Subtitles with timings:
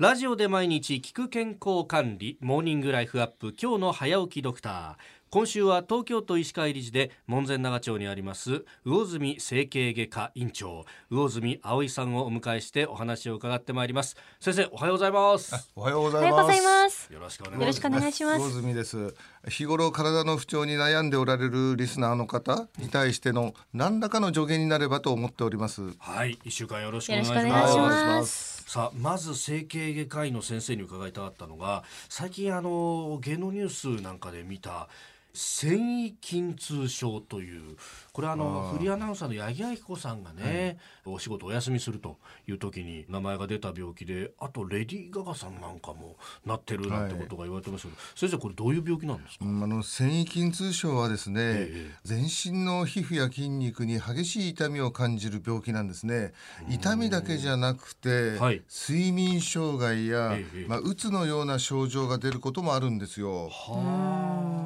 [0.00, 5.19] ラジオで毎日聞く健康管理モーニングライフアップ今日の早起きドクター。
[5.32, 14.16] 今週は東京都医師会理事で門前仲町にあります魚住整形外科院長魚住葵さんをお迎えしてお話を伺ってまいります。
[14.40, 15.70] 先生おはようございます。
[15.76, 17.12] おはようござおはいようございます。
[17.12, 18.00] よろしくお願いします。
[18.00, 18.40] 願いします。
[18.40, 19.14] 魚住です。
[19.48, 25.92] 日頃体の不調に悩んでおられるリスナーの方に対しての何らかの助言になればと思っております。
[26.00, 27.46] はい一週間よろしくおよ願いします。
[27.46, 28.16] ろしくお願いしはいお願いしま。
[28.16, 28.64] ます。
[28.66, 34.88] さあまず整形外科医の先生に伺いたかったのが最近あの芸能ニュースなんかで見た
[35.32, 37.76] 繊維筋痛症という
[38.12, 51.90] これあのフリーアナウンサーの八木亜希子さんがね、お仕事お休みするという時に名前が出た病気であとレディー・ガガさんなんかもなってるなんてことが言われてますけど、先生これどういう病気なんですか、うんあの繊維筋痛症はですね、ええ。
[52.04, 56.32] 全身の皮膚や筋肉に激しい痛みを感じる病気なんですね。
[56.68, 58.62] 痛みだけじゃなくて、はい。
[58.70, 60.66] 睡眠障害や、ええ。
[60.68, 63.48] まあ、うつのような症状が出ることもあるんですよ。
[63.48, 64.59] はあ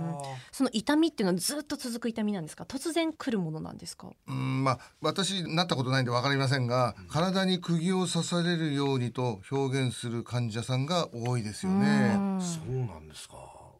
[0.52, 2.64] その痛みっていうのはずっと続く痛みなんですか？
[2.64, 4.10] 突然来るものなんですか？
[4.28, 12.14] うんまあ私なったことないんで分かりませんが、体に釘を刺されるようにと表現する患者さんが多いですよね。
[12.16, 13.34] うんそうなんですか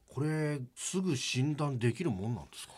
[0.08, 2.74] これすぐ診断できるもんなんですか？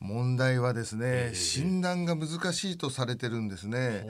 [0.00, 4.06] 問題はですね、ええ診断が難しいとされてるんですね。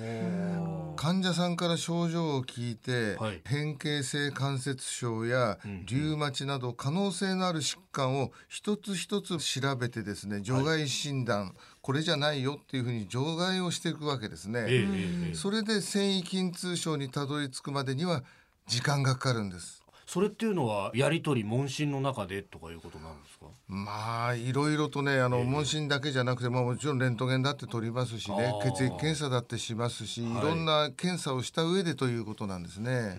[0.95, 15.33] 患者さんから症状を聞いて、はい変形性関節症やうんリウマチなど可能性のある疾患を一つ一つ調べてですね除外診断、これじゃないよっていうふうに除外をしていくわけですね。
[15.35, 18.23] それで繊維筋痛症にたどり着くまでには
[18.69, 19.83] 時間がかかるんです。
[20.13, 23.47] それっていうのはやり取り問診の中でとかいうことなんですか？
[23.69, 25.45] まあいろいろとねあの、ええ。
[25.45, 30.31] 問診だけじゃなくて、まあ、もちろんレントゲンだって取りますしね血液検査だってしますし、はい。
[30.33, 33.19] い、ろんな検査をした上でということなんですね。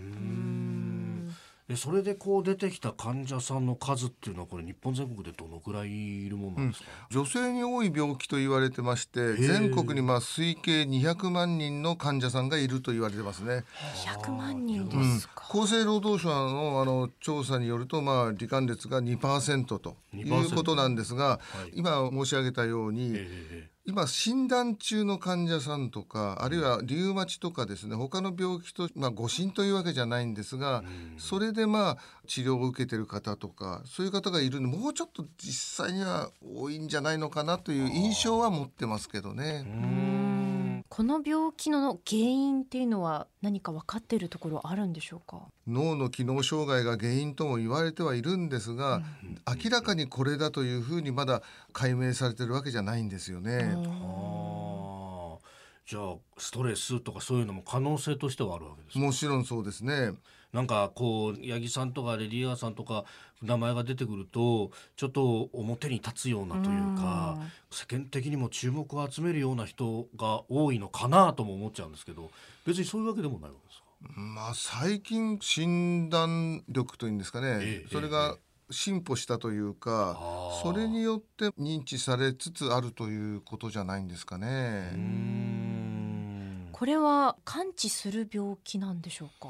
[1.71, 13.63] でそれでこう出てきた患者さんの数っていうのはこれ日本全国でどのくらいいるものなんですか、女性に多い病気と言われてましてえ全国にまあ推計200万人の患者さんがいると言われてますね。
[14.05, 15.19] 100万人でうん。
[15.19, 15.45] すか。
[15.49, 21.39] 厚生労働省のあの調査によると、まあ、罹患率が2%とい2%うことなんですが、
[21.73, 30.83] い今申し上げたように、ええ今診断中の患者さんとかあるいはリウマチとかですね他の病気と、まあ、誤診というわけじゃないんですが、
[31.17, 31.97] それでまあ
[32.27, 40.30] 治療を受けてる方とかそういう方がいるんでもうちょっと実際には多いんじゃないのかなという印象は持ってますけどね。
[40.91, 45.47] うんこの病気の原因っていうのは何か分かっているところあるんでしょうか？
[45.65, 49.01] 脳の機能障害が原因とも言われてはいるんですが、
[49.63, 53.73] 明らかにこれだというふうにまだ解明されてるわけじゃないんですよね。
[55.85, 58.99] じゃあストレスとかそういうのも可能性としてはあるわけですか？
[58.99, 60.13] もちろんそうですね。
[60.53, 63.05] なんかこう八木さんとかレディー・ガガさんとか
[63.41, 67.37] 名前が出てくるとちょっと表に立つようなというか
[67.71, 72.31] 世間的にも注目を集めるような人が多いのかなとも思っちゃうんですけど
[72.65, 74.21] 別にそういうわけでもないわけですか？
[74.21, 78.37] まあ最近診断力というんですかね、ええそれが
[78.73, 80.17] 進歩したというか、
[80.63, 84.93] それによって認知されつつあるということじゃないんですかね。
[86.81, 89.49] んこれは完治する病気なんでしょうか？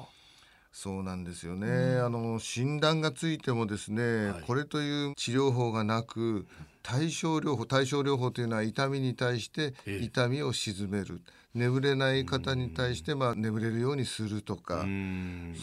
[0.73, 1.69] そうなんですよね、う
[2.01, 2.05] ん。
[2.05, 4.43] あの診断がついてもですね、はい。
[4.45, 6.45] これという治療法がなく
[6.83, 10.03] 対症療法対症療法というのは痛みに対してええ。
[10.03, 11.21] 痛みを鎮める。
[11.53, 14.81] 眠れない方に対してまあ眠れるようにするとか、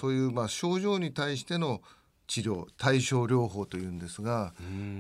[0.01, 1.83] そういうまあ症状に対しての
[2.29, 4.53] 治療対症療法というんですが、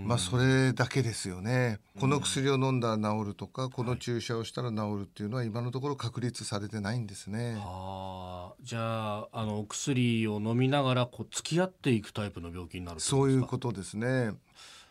[0.04, 1.78] まあそれだけですよね。
[2.00, 7.56] この薬を飲んだら治るとか、この注射をしたら治るっていうのは今のところ確立されてないんですね。
[7.60, 14.32] あーじゃああのお薬を飲みながらこう付き合っていくタイプの病気になるそういうとことですね。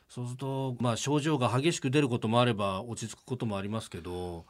[0.10, 4.46] そうすると、まあ、症状が激しく出ることもあれば落ち着くこともありますけど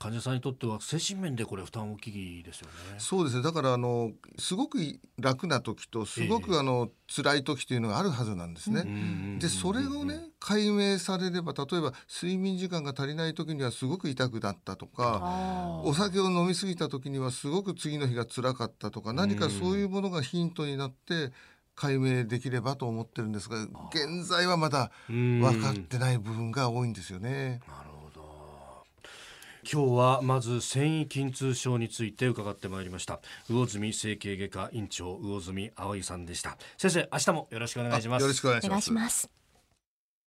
[0.00, 2.74] 患者さんにとっては精神面でこれ負担大きいですよね。
[2.98, 3.42] そうですね。
[3.42, 4.78] だからあのすごく
[5.18, 8.82] 楽な時とすごえくあの辛い時というのがあるはずなんですね。
[8.86, 21.32] うんでそれをね解明されれば例えば睡眠時間が足りない時にはすごく痛くなったとかあお酒を飲み過ぎた時にはすごく次の日が辛かったとか何かそういうものがヒントになって
[21.74, 23.62] 解明できればと思ってるんですが
[23.92, 27.60] 現在はまだうん分かってない部分が多いんですよね。
[27.68, 27.87] なる
[29.70, 33.20] 今日はまず繊維筋痛症について伺ってまいりました
[33.50, 38.82] 魚住整形外科院長魚住葵さんでした先生明日もよろしくお願いしますよろしくお願い。
[38.82, 39.37] します。